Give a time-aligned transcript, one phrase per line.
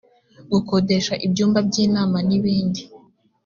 [0.51, 2.81] gukodesha ibyumba by inama n ibindi